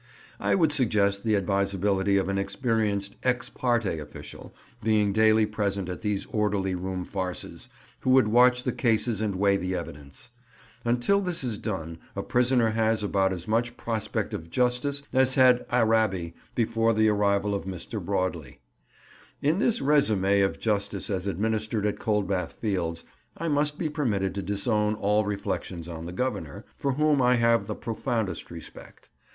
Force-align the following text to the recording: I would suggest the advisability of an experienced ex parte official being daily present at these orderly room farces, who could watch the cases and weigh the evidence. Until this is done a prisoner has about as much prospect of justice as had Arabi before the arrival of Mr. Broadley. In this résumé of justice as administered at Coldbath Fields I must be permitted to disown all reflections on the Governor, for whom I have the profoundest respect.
I 0.39 0.55
would 0.55 0.71
suggest 0.71 1.23
the 1.23 1.35
advisability 1.35 2.17
of 2.17 2.27
an 2.27 2.39
experienced 2.39 3.15
ex 3.21 3.51
parte 3.51 3.99
official 3.99 4.51
being 4.81 5.13
daily 5.13 5.45
present 5.45 5.89
at 5.89 6.01
these 6.01 6.25
orderly 6.31 6.73
room 6.73 7.05
farces, 7.05 7.69
who 7.99 8.13
could 8.15 8.27
watch 8.29 8.63
the 8.63 8.71
cases 8.71 9.21
and 9.21 9.35
weigh 9.35 9.57
the 9.57 9.75
evidence. 9.75 10.31
Until 10.83 11.21
this 11.21 11.43
is 11.43 11.59
done 11.59 11.99
a 12.15 12.23
prisoner 12.23 12.71
has 12.71 13.03
about 13.03 13.31
as 13.31 13.47
much 13.47 13.77
prospect 13.77 14.33
of 14.33 14.49
justice 14.49 15.03
as 15.13 15.35
had 15.35 15.67
Arabi 15.69 16.33
before 16.55 16.93
the 16.93 17.07
arrival 17.09 17.53
of 17.53 17.65
Mr. 17.65 18.03
Broadley. 18.03 18.57
In 19.39 19.59
this 19.59 19.81
résumé 19.81 20.43
of 20.43 20.57
justice 20.59 21.11
as 21.11 21.27
administered 21.27 21.85
at 21.85 21.99
Coldbath 21.99 22.53
Fields 22.53 23.03
I 23.37 23.49
must 23.49 23.77
be 23.77 23.87
permitted 23.87 24.33
to 24.33 24.41
disown 24.41 24.95
all 24.95 25.25
reflections 25.25 25.87
on 25.87 26.07
the 26.07 26.11
Governor, 26.11 26.65
for 26.75 26.93
whom 26.93 27.21
I 27.21 27.35
have 27.35 27.67
the 27.67 27.75
profoundest 27.75 28.49
respect. 28.49 29.07